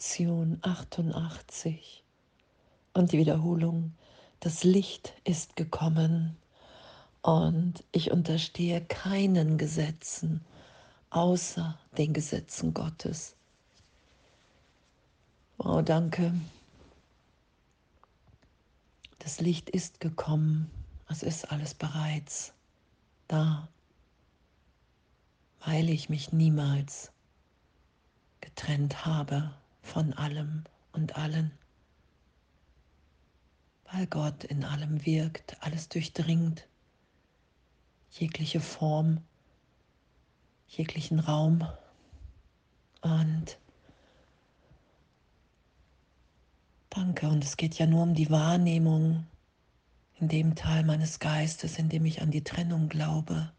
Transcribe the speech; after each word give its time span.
Lektion 0.00 0.58
88 0.62 2.02
und 2.94 3.12
die 3.12 3.18
Wiederholung. 3.18 3.92
Das 4.40 4.64
Licht 4.64 5.12
ist 5.24 5.56
gekommen 5.56 6.38
und 7.20 7.84
ich 7.92 8.10
unterstehe 8.10 8.80
keinen 8.80 9.58
Gesetzen 9.58 10.42
außer 11.10 11.78
den 11.98 12.14
Gesetzen 12.14 12.72
Gottes. 12.72 13.36
Oh, 15.58 15.82
danke. 15.82 16.32
Das 19.18 19.38
Licht 19.42 19.68
ist 19.68 20.00
gekommen. 20.00 20.70
Es 21.10 21.22
ist 21.22 21.52
alles 21.52 21.74
bereits 21.74 22.54
da, 23.28 23.68
weil 25.66 25.90
ich 25.90 26.08
mich 26.08 26.32
niemals 26.32 27.12
getrennt 28.40 29.04
habe 29.04 29.52
von 29.82 30.12
allem 30.14 30.64
und 30.92 31.16
allen. 31.16 31.52
Weil 33.92 34.06
Gott 34.06 34.44
in 34.44 34.64
allem 34.64 35.04
wirkt, 35.04 35.56
alles 35.62 35.88
durchdringt, 35.88 36.68
jegliche 38.10 38.60
Form, 38.60 39.22
jeglichen 40.68 41.20
Raum 41.20 41.66
und 43.00 43.58
Danke. 46.90 47.28
Und 47.28 47.44
es 47.44 47.56
geht 47.56 47.78
ja 47.78 47.86
nur 47.86 48.02
um 48.02 48.14
die 48.14 48.30
Wahrnehmung 48.30 49.26
in 50.16 50.28
dem 50.28 50.56
Teil 50.56 50.84
meines 50.84 51.20
Geistes, 51.20 51.78
in 51.78 51.88
dem 51.88 52.04
ich 52.04 52.20
an 52.20 52.32
die 52.32 52.44
Trennung 52.44 52.88
glaube, 52.88 53.52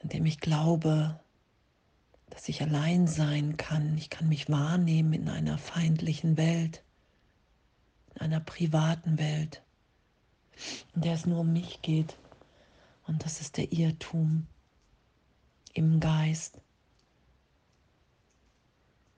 in 0.00 0.08
dem 0.08 0.26
ich 0.26 0.40
glaube, 0.40 1.20
dass 2.34 2.48
ich 2.48 2.62
allein 2.62 3.06
sein 3.06 3.56
kann. 3.56 3.96
Ich 3.96 4.10
kann 4.10 4.28
mich 4.28 4.50
wahrnehmen 4.50 5.12
in 5.12 5.28
einer 5.28 5.56
feindlichen 5.56 6.36
Welt, 6.36 6.82
in 8.14 8.22
einer 8.22 8.40
privaten 8.40 9.18
Welt, 9.18 9.62
in 10.94 11.02
der 11.02 11.14
es 11.14 11.26
nur 11.26 11.40
um 11.40 11.52
mich 11.52 11.80
geht. 11.80 12.18
Und 13.06 13.24
das 13.24 13.40
ist 13.40 13.56
der 13.56 13.72
Irrtum 13.72 14.48
im 15.74 16.00
Geist. 16.00 16.60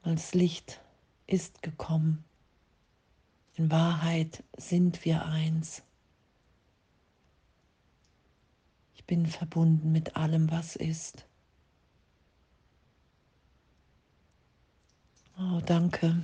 Weil 0.03 0.17
das 0.17 0.35
Licht 0.35 0.83
ist 1.27 1.63
gekommen. 1.63 2.23
In 3.55 3.71
Wahrheit 3.71 4.45
sind 4.59 5.07
wir 5.07 5.25
eins. 5.25 5.83
Ich 8.95 9.07
bin 9.07 9.25
verbunden 9.25 9.91
mit 9.91 10.17
allem, 10.17 10.51
was 10.51 10.77
ist. 10.77 11.26
Oh, 15.39 15.61
danke. 15.65 16.23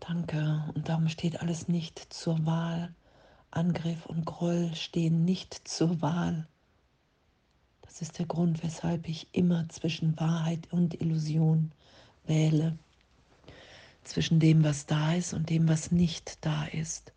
Danke. 0.00 0.64
Und 0.74 0.88
darum 0.88 1.08
steht 1.08 1.40
alles 1.40 1.68
nicht 1.68 1.98
zur 2.12 2.44
Wahl. 2.46 2.94
Angriff 3.50 4.06
und 4.06 4.24
Groll 4.24 4.74
stehen 4.74 5.24
nicht 5.24 5.68
zur 5.68 6.00
Wahl. 6.00 6.48
Das 7.82 8.00
ist 8.00 8.18
der 8.18 8.26
Grund, 8.26 8.62
weshalb 8.62 9.08
ich 9.08 9.28
immer 9.32 9.68
zwischen 9.68 10.18
Wahrheit 10.18 10.72
und 10.72 11.00
Illusion 11.00 11.72
wähle 12.26 12.78
zwischen 14.04 14.40
dem, 14.40 14.64
was 14.64 14.86
da 14.86 15.14
ist 15.14 15.34
und 15.34 15.50
dem, 15.50 15.68
was 15.68 15.90
nicht 15.90 16.44
da 16.44 16.64
ist. 16.66 17.12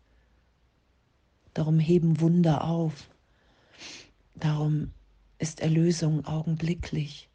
Darum 1.54 1.78
heben 1.78 2.20
Wunder 2.20 2.64
auf. 2.64 3.08
Darum 4.34 4.92
ist 5.38 5.60
Erlösung 5.60 6.24
augenblicklich, 6.26 7.28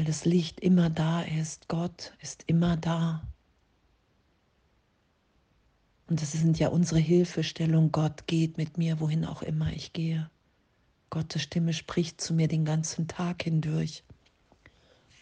weil 0.00 0.06
das 0.06 0.24
Licht 0.24 0.60
immer 0.60 0.88
da 0.88 1.20
ist. 1.20 1.68
Gott 1.68 2.14
ist 2.22 2.44
immer 2.46 2.78
da. 2.78 3.22
Und 6.08 6.22
das 6.22 6.32
sind 6.32 6.58
ja 6.58 6.68
unsere 6.68 7.00
Hilfestellung. 7.00 7.92
Gott 7.92 8.26
geht 8.26 8.56
mit 8.56 8.78
mir, 8.78 8.98
wohin 8.98 9.26
auch 9.26 9.42
immer 9.42 9.70
ich 9.74 9.92
gehe. 9.92 10.30
Gottes 11.10 11.42
Stimme 11.42 11.74
spricht 11.74 12.18
zu 12.18 12.32
mir 12.32 12.48
den 12.48 12.64
ganzen 12.64 13.08
Tag 13.08 13.42
hindurch 13.42 14.02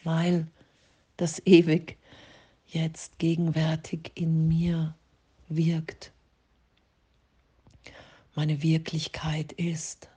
weil 0.04 0.46
das 1.16 1.44
ewig 1.44 1.98
jetzt 2.66 3.18
gegenwärtig 3.18 4.12
in 4.14 4.48
mir 4.48 4.94
wirkt. 5.48 6.12
Meine 8.36 8.62
Wirklichkeit 8.62 9.52
ist. 9.52 10.08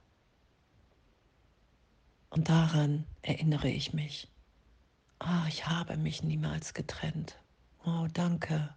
Und 2.29 2.47
daran 2.47 3.05
erinnere 3.21 3.69
ich 3.69 3.91
mich. 3.93 4.29
Ah, 5.23 5.45
ich 5.47 5.67
habe 5.67 5.97
mich 5.97 6.23
niemals 6.23 6.73
getrennt. 6.73 7.39
Oh, 7.85 8.07
danke. 8.11 8.73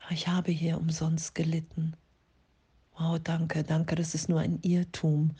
Ah, 0.00 0.10
ich 0.10 0.26
habe 0.26 0.52
hier 0.52 0.78
umsonst 0.78 1.34
gelitten. 1.34 1.94
Oh, 2.98 3.18
danke, 3.22 3.62
danke, 3.62 3.94
dass 3.94 4.14
es 4.14 4.26
nur 4.26 4.40
ein 4.40 4.58
Irrtum 4.62 5.36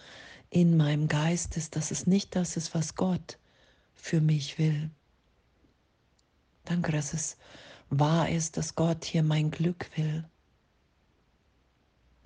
in 0.51 0.77
meinem 0.77 1.09
Geist 1.09 1.57
ist, 1.57 1.75
dass 1.75 1.91
es 1.91 2.07
nicht 2.07 2.37
das 2.37 2.59
ist, 2.59 2.75
was 2.75 2.97
Gott 2.97 3.39
für 3.95 4.21
mich 4.21 4.59
will. 4.59 4.91
Danke, 6.67 6.93
dass 6.93 7.15
es 7.15 7.39
wahr 7.89 8.29
ist, 8.29 8.59
dass 8.59 8.75
Gott 8.75 9.07
hier 9.07 9.23
mein 9.23 9.51
Glück 9.51 9.91
will, 9.97 10.29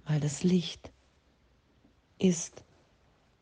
weil 0.05 0.19
das 0.19 0.43
Licht 0.43 0.91
ist 2.19 2.65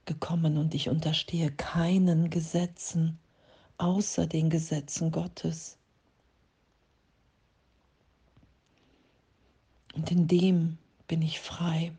gekommen 0.04 0.58
und 0.58 0.74
ich 0.74 0.90
unterstehe 0.90 1.50
keinen 1.50 2.28
Gesetzen 2.28 3.18
außer 3.78 4.26
den 4.26 4.50
Gesetzen 4.50 5.10
Gottes. 5.10 5.78
Und 9.94 10.10
in 10.10 10.28
dem 10.28 10.78
bin 11.08 11.22
ich 11.22 11.40
frei. 11.40 11.92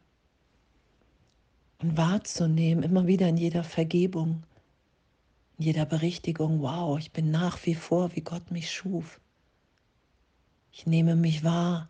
Und 1.80 1.98
wahrzunehmen, 1.98 2.84
immer 2.84 3.08
wieder 3.08 3.28
in 3.28 3.38
jeder 3.38 3.64
Vergebung, 3.64 4.44
in 5.58 5.66
jeder 5.66 5.86
Berichtigung, 5.86 6.62
wow, 6.62 7.00
ich 7.00 7.12
bin 7.12 7.32
nach 7.32 7.66
wie 7.66 7.76
vor, 7.76 8.16
wie 8.16 8.22
Gott 8.22 8.52
mich 8.52 8.72
schuf. 8.72 9.20
Ich 10.72 10.86
nehme 10.86 11.16
mich 11.16 11.44
wahr 11.44 11.90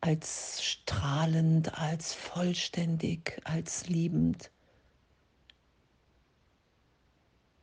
als 0.00 0.62
strahlend, 0.62 1.76
als 1.76 2.14
vollständig, 2.14 3.40
als 3.42 3.88
liebend. 3.88 4.51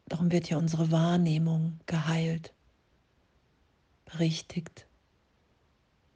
Darum 0.10 0.32
wird 0.32 0.50
ja 0.50 0.58
unsere 0.58 0.92
Wahrnehmung 0.92 1.80
geheilt, 1.86 2.52
berichtigt, 4.06 4.88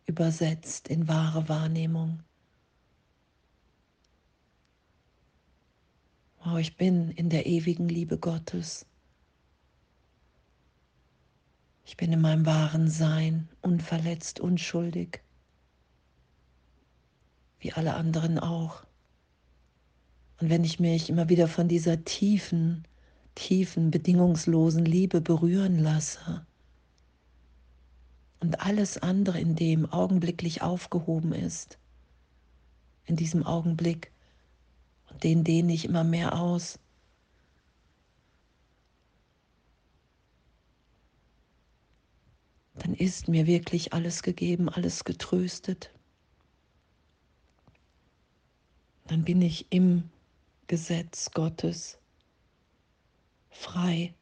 übersetzt 0.07 0.87
in 0.87 1.07
wahre 1.07 1.47
Wahrnehmung. 1.47 2.23
Oh, 6.45 6.57
ich 6.57 6.75
bin 6.75 7.11
in 7.11 7.29
der 7.29 7.45
ewigen 7.45 7.87
Liebe 7.87 8.17
Gottes. 8.17 8.87
Ich 11.85 11.95
bin 11.95 12.11
in 12.11 12.19
meinem 12.19 12.45
wahren 12.47 12.89
Sein, 12.89 13.47
unverletzt, 13.61 14.39
unschuldig, 14.39 15.21
wie 17.59 17.71
alle 17.73 17.93
anderen 17.93 18.39
auch. 18.39 18.83
Und 20.39 20.49
wenn 20.49 20.63
ich 20.63 20.79
mich 20.79 21.09
immer 21.09 21.29
wieder 21.29 21.47
von 21.47 21.67
dieser 21.67 22.03
tiefen, 22.03 22.87
tiefen, 23.35 23.91
bedingungslosen 23.91 24.85
Liebe 24.85 25.21
berühren 25.21 25.79
lasse 25.79 26.45
und 28.39 28.61
alles 28.61 28.97
andere 28.97 29.39
in 29.39 29.55
dem 29.55 29.85
augenblicklich 29.85 30.61
aufgehoben 30.61 31.33
ist, 31.33 31.77
in 33.05 33.15
diesem 33.15 33.45
Augenblick 33.45 34.11
den 35.23 35.43
dehne 35.43 35.73
ich 35.73 35.85
immer 35.85 36.03
mehr 36.03 36.39
aus. 36.39 36.79
Dann 42.75 42.93
ist 42.93 43.27
mir 43.27 43.47
wirklich 43.47 43.93
alles 43.93 44.23
gegeben, 44.23 44.67
alles 44.67 45.05
getröstet. 45.05 45.91
Dann 49.07 49.23
bin 49.23 49.41
ich 49.41 49.67
im 49.71 50.09
Gesetz 50.67 51.31
Gottes 51.31 51.97
frei 53.53 54.13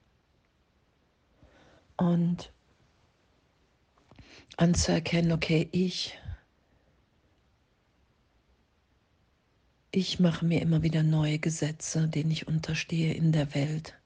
und 1.98 2.52
anzuerkennen, 4.58 5.32
okay, 5.32 5.68
ich 5.72 6.18
Ich 9.94 10.22
mache 10.22 10.46
mir 10.46 10.62
immer 10.62 10.84
wieder 10.84 11.04
neue 11.04 11.38
Gesetze, 11.38 12.08
denen 12.08 12.32
ich 12.32 12.48
unterstehe 12.48 13.14
in 13.14 13.34
der 13.34 13.54
Welt. 13.54 14.00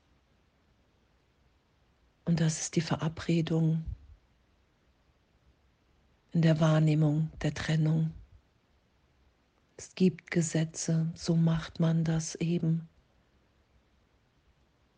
Und 2.25 2.39
das 2.39 2.59
ist 2.59 2.75
die 2.75 2.81
Verabredung 2.81 3.85
in 6.31 6.41
der 6.41 6.59
Wahrnehmung 6.59 7.29
der 7.43 7.53
Trennung. 7.53 8.11
Es 9.77 9.93
gibt 9.93 10.31
Gesetze, 10.31 11.11
so 11.13 11.35
macht 11.35 11.79
man 11.79 12.03
das 12.03 12.33
eben. 12.33 12.89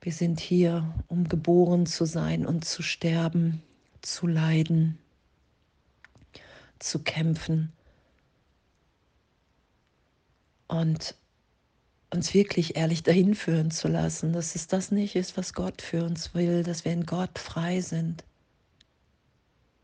Wir 0.07 0.13
sind 0.13 0.39
hier, 0.39 0.95
um 1.07 1.27
geboren 1.27 1.86
zu 1.86 2.06
sein 2.06 2.45
und 2.45 2.63
zu 2.63 2.81
sterben, 2.81 3.62
zu 4.01 4.25
leiden, 4.25 4.98
zu 6.80 7.00
kämpfen 7.00 7.74
und 10.69 11.13
uns 12.09 12.33
wirklich 12.33 12.77
ehrlich 12.77 13.04
dahin 13.04 13.36
führen 13.36 13.69
zu 13.69 13.89
lassen, 13.89 14.31
dass 14.31 14.56
es 14.56 14.68
das 14.68 14.92
nicht 14.92 15.18
ist, 15.18 15.36
was 15.36 15.54
Gott 15.54 15.81
für 15.81 16.06
uns 16.06 16.33
will, 16.33 16.63
dass 16.63 16.86
wir 16.86 16.94
in 16.94 17.06
Gott 17.06 17.38
frei 17.38 17.81
sind. 17.81 18.24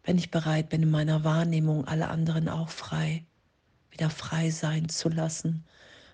Wenn 0.06 0.18
ich 0.18 0.31
bereit 0.31 0.69
bin, 0.69 0.84
in 0.84 0.90
meiner 0.90 1.26
Wahrnehmung 1.26 1.86
alle 1.86 2.08
anderen 2.08 2.48
auch 2.48 2.69
frei, 2.69 3.26
wieder 3.92 4.10
frei 4.10 4.52
sein 4.52 4.88
zu 4.88 5.10
lassen 5.10 5.66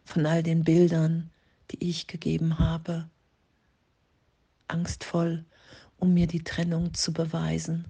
von 0.03 0.25
all 0.25 0.41
den 0.41 0.63
Bildern, 0.63 1.29
die 1.69 1.87
ich 1.87 2.07
gegeben 2.07 2.57
habe, 2.57 3.07
angstvoll, 4.69 5.45
um 5.97 6.13
mir 6.13 6.27
die 6.27 6.43
Trennung 6.43 6.93
zu 6.93 7.13
beweisen, 7.13 7.85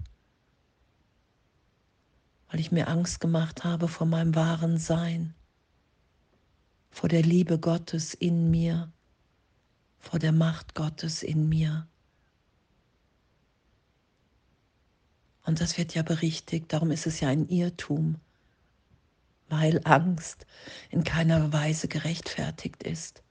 weil 2.50 2.60
ich 2.60 2.72
mir 2.72 2.88
Angst 2.88 3.20
gemacht 3.20 3.64
habe 3.64 3.88
vor 3.88 4.06
meinem 4.06 4.34
wahren 4.34 4.78
Sein, 4.78 5.34
vor 6.90 7.08
der 7.08 7.22
Liebe 7.22 7.58
Gottes 7.58 8.14
in 8.14 8.50
mir, 8.50 8.90
vor 9.98 10.18
der 10.18 10.32
Macht 10.32 10.74
Gottes 10.74 11.22
in 11.22 11.48
mir. 11.48 11.86
Und 15.44 15.60
das 15.60 15.78
wird 15.78 15.94
ja 15.94 16.02
berichtigt, 16.02 16.72
darum 16.72 16.90
ist 16.90 17.06
es 17.06 17.20
ja 17.20 17.28
ein 17.28 17.48
Irrtum, 17.48 18.16
weil 19.48 19.80
Angst 19.84 20.46
in 20.90 21.04
keiner 21.04 21.52
Weise 21.52 21.88
gerechtfertigt 21.88 22.82
ist, 22.82 23.22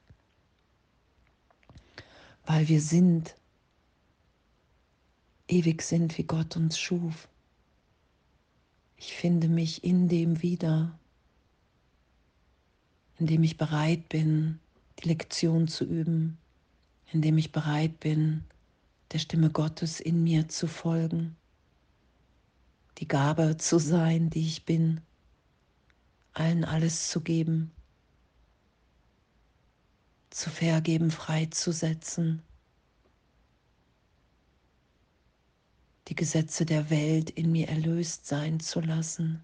weil 2.46 2.68
wir 2.68 2.82
sind 2.82 3.36
ewig 5.50 5.82
sind, 5.82 6.18
wie 6.18 6.24
Gott 6.24 6.56
uns 6.56 6.80
schuf. 6.80 7.28
Ich 8.98 9.14
finde 9.14 9.48
mich 9.48 9.84
in 9.84 10.08
dem 10.08 10.42
wieder, 10.42 10.98
indem 13.18 13.44
ich 13.44 13.58
bereit 13.58 14.10
bin, 14.10 14.60
die 15.00 15.08
Lektion 15.08 15.68
zu 15.68 15.86
üben, 15.86 16.38
indem 17.12 17.38
ich 17.38 17.52
bereit 17.52 18.00
bin, 18.00 18.44
der 19.12 19.20
Stimme 19.20 19.50
Gottes 19.50 20.00
in 20.00 20.24
mir 20.24 20.48
zu 20.50 20.68
folgen, 20.68 21.36
die 23.00 23.08
Gabe 23.08 23.58
zu 23.58 23.80
sein, 23.80 24.30
die 24.30 24.46
ich 24.46 24.66
bin, 24.66 25.02
allen 26.34 26.64
alles 26.64 27.10
zu 27.10 27.22
geben, 27.22 27.72
zu 30.30 30.50
vergeben, 30.50 31.10
freizusetzen 31.10 32.44
die 36.10 36.16
Gesetze 36.16 36.66
der 36.66 36.90
Welt 36.90 37.30
in 37.30 37.52
mir 37.52 37.70
erlöst 37.70 38.26
sein 38.26 38.60
zu 38.60 38.82
lassen, 38.82 39.44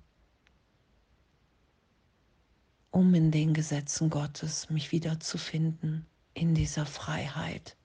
um 2.89 3.13
in 3.13 3.29
den 3.29 3.53
Gesetzen 3.53 4.09
Gottes 4.09 4.69
mich 4.71 4.91
wiederzufinden, 4.91 6.07
in 6.33 6.56
dieser 6.56 6.88
Freiheit, 6.88 7.77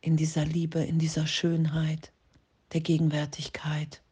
in 0.00 0.16
dieser 0.16 0.46
Liebe, 0.46 0.82
in 0.82 0.98
dieser 0.98 1.26
Schönheit 1.26 2.12
der 2.72 2.80
Gegenwärtigkeit, 2.80 4.02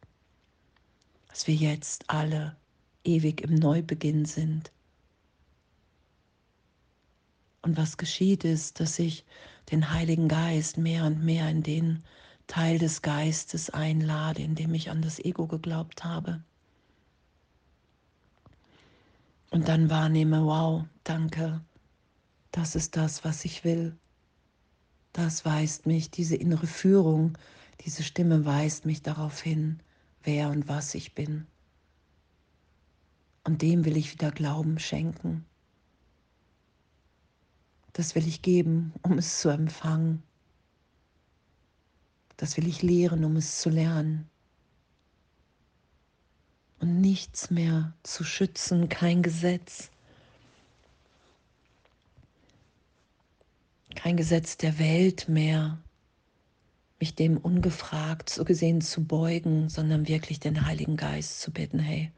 dass 1.27 1.47
wir 1.47 1.55
jetzt 1.55 2.07
alle 2.09 2.55
ewig 3.03 3.41
im 3.41 3.55
Neubeginn 3.55 4.25
sind. 4.25 4.71
Und 7.63 7.77
was 7.77 7.97
geschieht 7.97 8.43
ist, 8.43 8.79
dass 8.79 8.99
ich 8.99 9.25
den 9.71 9.91
Heiligen 9.91 10.27
Geist 10.27 10.77
mehr 10.77 11.05
und 11.05 11.23
mehr 11.23 11.49
in 11.49 11.63
den 11.63 12.03
Teil 12.53 12.77
des 12.77 13.01
Geistes 13.01 13.71
einlade, 13.71 14.43
indem 14.43 14.75
ich 14.75 14.91
an 14.91 15.01
das 15.01 15.17
Ego 15.17 15.47
geglaubt 15.47 16.03
habe. 16.03 16.43
Und 19.49 19.67
dann 19.67 19.89
wahrnehme, 19.89 20.45
wow, 20.45 20.85
danke, 21.03 21.61
das 22.51 22.75
ist 22.75 22.95
das, 22.95 23.23
was 23.23 23.43
ich 23.43 23.63
will. 23.63 23.97
Das 25.13 25.45
weist 25.45 25.87
mich, 25.87 26.11
diese 26.11 26.35
innere 26.35 26.67
Führung, 26.67 27.39
diese 27.81 28.03
Stimme 28.03 28.45
weist 28.45 28.85
mich 28.85 29.01
darauf 29.01 29.41
hin, 29.41 29.79
wer 30.21 30.49
und 30.49 30.67
was 30.67 30.93
ich 30.93 31.15
bin. 31.15 31.47
Und 33.45 33.63
dem 33.63 33.83
will 33.83 33.97
ich 33.97 34.11
wieder 34.11 34.29
Glauben 34.29 34.77
schenken. 34.77 35.43
Das 37.93 38.13
will 38.13 38.27
ich 38.27 38.43
geben, 38.43 38.93
um 39.01 39.17
es 39.17 39.39
zu 39.39 39.49
empfangen. 39.49 40.21
Das 42.37 42.57
will 42.57 42.67
ich 42.67 42.81
lehren, 42.81 43.23
um 43.23 43.35
es 43.35 43.61
zu 43.61 43.69
lernen. 43.69 44.29
Und 46.79 46.99
nichts 46.99 47.49
mehr 47.49 47.93
zu 48.03 48.23
schützen, 48.23 48.89
kein 48.89 49.21
Gesetz. 49.23 49.89
Kein 53.95 54.17
Gesetz 54.17 54.57
der 54.57 54.79
Welt 54.79 55.29
mehr, 55.29 55.77
mich 56.99 57.15
dem 57.15 57.37
ungefragt 57.37 58.29
so 58.29 58.43
gesehen 58.43 58.81
zu 58.81 59.05
beugen, 59.05 59.69
sondern 59.69 60.07
wirklich 60.07 60.39
den 60.39 60.65
Heiligen 60.65 60.97
Geist 60.97 61.41
zu 61.41 61.51
bitten, 61.51 61.79
hey, 61.79 62.11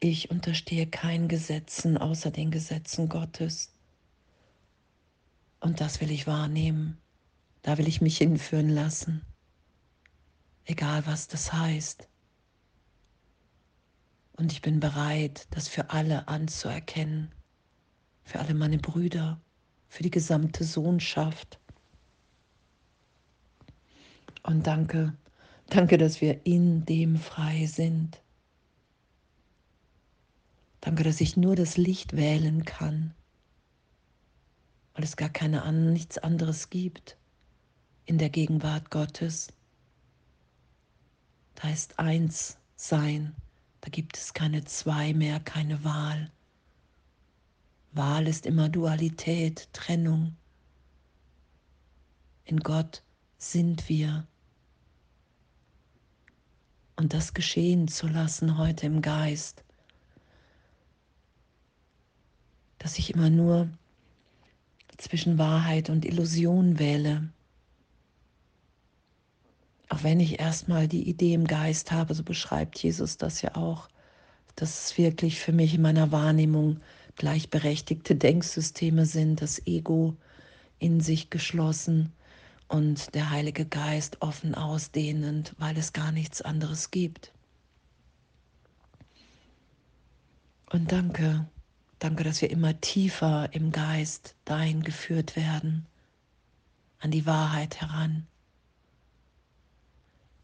ich 0.00 0.30
unterstehe 0.30 0.86
keinen 0.86 1.28
Gesetzen 1.28 1.98
außer 1.98 2.30
den 2.30 2.50
Gesetzen 2.50 3.08
Gottes. 3.08 3.72
Und 5.60 5.80
das 5.80 6.00
will 6.00 6.10
ich 6.10 6.26
wahrnehmen. 6.26 6.98
Da 7.68 7.76
will 7.76 7.86
ich 7.86 8.00
mich 8.00 8.16
hinführen 8.16 8.70
lassen, 8.70 9.20
egal 10.64 11.04
was 11.04 11.28
das 11.28 11.52
heißt. 11.52 12.08
Und 14.32 14.52
ich 14.52 14.62
bin 14.62 14.80
bereit, 14.80 15.46
das 15.50 15.68
für 15.68 15.90
alle 15.90 16.28
anzuerkennen, 16.28 17.30
für 18.24 18.38
alle 18.38 18.54
meine 18.54 18.78
Brüder, 18.78 19.38
für 19.90 20.02
die 20.02 20.10
gesamte 20.10 20.64
Sohnschaft. 20.64 21.60
Und 24.44 24.66
danke, 24.66 25.12
danke, 25.68 25.98
dass 25.98 26.22
wir 26.22 26.46
in 26.46 26.86
dem 26.86 27.16
frei 27.16 27.66
sind. 27.66 28.22
Danke, 30.80 31.02
dass 31.02 31.20
ich 31.20 31.36
nur 31.36 31.54
das 31.54 31.76
Licht 31.76 32.16
wählen 32.16 32.64
kann, 32.64 33.12
weil 34.94 35.04
es 35.04 35.18
gar 35.18 35.28
keine, 35.28 35.70
nichts 35.70 36.16
anderes 36.16 36.70
gibt 36.70 37.18
in 38.08 38.16
der 38.16 38.30
Gegenwart 38.30 38.90
Gottes. 38.90 39.48
Da 41.56 41.68
ist 41.68 41.98
eins 41.98 42.56
sein, 42.74 43.36
da 43.82 43.90
gibt 43.90 44.16
es 44.16 44.32
keine 44.32 44.64
zwei 44.64 45.12
mehr, 45.12 45.40
keine 45.40 45.84
Wahl. 45.84 46.32
Wahl 47.92 48.26
ist 48.26 48.46
immer 48.46 48.70
Dualität, 48.70 49.68
Trennung. 49.74 50.34
In 52.44 52.60
Gott 52.60 53.02
sind 53.36 53.90
wir. 53.90 54.26
Und 56.96 57.12
das 57.12 57.34
geschehen 57.34 57.88
zu 57.88 58.06
lassen 58.06 58.56
heute 58.56 58.86
im 58.86 59.02
Geist, 59.02 59.64
dass 62.78 62.98
ich 62.98 63.12
immer 63.12 63.28
nur 63.28 63.68
zwischen 64.96 65.36
Wahrheit 65.36 65.90
und 65.90 66.06
Illusion 66.06 66.78
wähle, 66.78 67.30
auch 69.88 70.02
wenn 70.02 70.20
ich 70.20 70.38
erstmal 70.38 70.88
die 70.88 71.08
Idee 71.08 71.34
im 71.34 71.46
Geist 71.46 71.92
habe, 71.92 72.14
so 72.14 72.22
beschreibt 72.22 72.78
Jesus 72.78 73.16
das 73.16 73.42
ja 73.42 73.56
auch, 73.56 73.88
dass 74.54 74.86
es 74.86 74.98
wirklich 74.98 75.40
für 75.40 75.52
mich 75.52 75.74
in 75.74 75.82
meiner 75.82 76.12
Wahrnehmung 76.12 76.80
gleichberechtigte 77.16 78.14
Denksysteme 78.14 79.06
sind, 79.06 79.40
das 79.40 79.66
Ego 79.66 80.16
in 80.78 81.00
sich 81.00 81.30
geschlossen 81.30 82.12
und 82.68 83.14
der 83.14 83.30
Heilige 83.30 83.64
Geist 83.64 84.20
offen 84.20 84.54
ausdehnend, 84.54 85.54
weil 85.58 85.76
es 85.78 85.92
gar 85.92 86.12
nichts 86.12 86.42
anderes 86.42 86.90
gibt. 86.90 87.32
Und 90.70 90.92
danke, 90.92 91.46
danke, 91.98 92.24
dass 92.24 92.42
wir 92.42 92.50
immer 92.50 92.78
tiefer 92.80 93.48
im 93.52 93.72
Geist 93.72 94.34
dahin 94.44 94.82
geführt 94.82 95.34
werden, 95.34 95.86
an 96.98 97.10
die 97.10 97.24
Wahrheit 97.24 97.80
heran. 97.80 98.26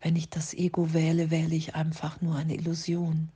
Wenn 0.04 0.16
ich 0.16 0.28
das 0.28 0.52
Ego 0.52 0.92
wähle, 0.92 1.30
wähle 1.30 1.54
ich 1.54 1.74
einfach 1.74 2.20
nur 2.20 2.36
eine 2.36 2.54
Illusion. 2.54 3.30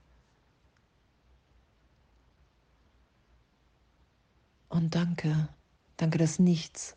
Und 4.68 4.94
danke, 4.94 5.48
danke, 5.96 6.18
dass 6.18 6.38
nichts 6.38 6.94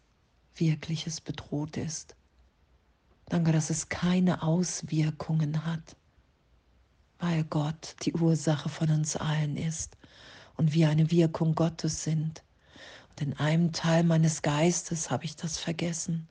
Wirkliches 0.56 1.22
bedroht 1.22 1.78
ist. 1.78 2.18
Danke, 3.28 3.54
dass 3.54 3.70
es 3.70 3.88
keine 3.88 4.44
Auswirkungen 4.44 5.66
hat, 5.66 5.96
weil 7.20 7.46
Gott 7.46 7.96
die 8.04 8.14
Ursache 8.14 8.68
von 8.68 8.90
uns 8.92 9.16
allen 9.16 9.56
ist 9.56 9.96
und 10.58 10.74
wir 10.74 10.90
eine 10.90 11.12
Wirkung 11.12 11.56
Gottes 11.56 12.04
sind 12.04 12.44
Und 13.12 13.22
in 13.22 13.38
einem 13.38 13.72
Teil 13.72 14.04
meines 14.04 14.42
Geistes 14.42 15.10
habe 15.10 15.24
ich 15.24 15.38
das 15.38 15.58
vergessen. 15.58 16.28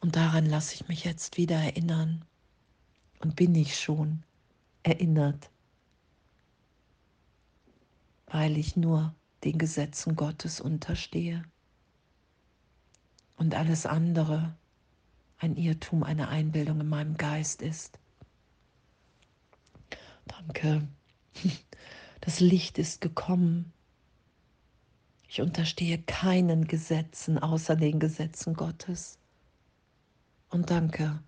Und 0.00 0.16
daran 0.16 0.44
lasse 0.44 0.74
ich 0.74 0.86
mich 0.86 1.04
jetzt 1.04 1.38
wieder 1.38 1.56
erinnern. 1.56 2.26
Und 3.22 3.36
bin 3.36 3.54
ich 3.54 3.78
schon 3.78 4.24
erinnert, 4.82 5.50
weil 8.26 8.58
ich 8.58 8.76
nur 8.76 9.14
den 9.44 9.58
Gesetzen 9.58 10.16
Gottes 10.16 10.60
unterstehe. 10.60 11.44
Und 13.36 13.54
alles 13.54 13.86
andere 13.86 14.56
ein 15.38 15.56
Irrtum, 15.56 16.02
eine 16.02 16.28
Einbildung 16.28 16.80
in 16.80 16.88
meinem 16.88 17.16
Geist 17.16 17.62
ist. 17.62 17.98
Danke. 20.26 20.86
Das 22.24 22.38
Licht 22.38 22.78
ist 22.78 23.00
gekommen. 23.00 23.72
Ich 25.26 25.40
unterstehe 25.40 25.98
keinen 25.98 26.68
Gesetzen 26.68 27.36
außer 27.36 27.74
den 27.74 27.98
Gesetzen 27.98 28.54
Gottes. 28.54 29.18
Und 30.48 30.70
danke, 30.70 31.20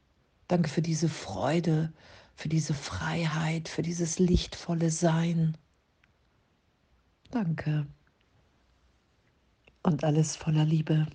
danke 0.55 0.71
für 0.71 0.83
diese 0.83 1.09
Freude, 1.09 1.93
für 2.37 2.49
diese 2.49 2.75
Freiheit, 2.75 3.69
für 3.69 3.83
dieses 3.83 4.21
lichtvolle 4.21 4.91
Sein. 4.91 5.57
Danke. 7.33 7.87
Und 9.83 10.05
alles 10.05 10.37
voller 10.37 10.65
Liebe. 10.65 11.09